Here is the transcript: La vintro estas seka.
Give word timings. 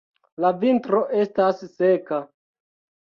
La 0.45 0.49
vintro 0.63 1.01
estas 1.25 1.61
seka. 1.75 2.23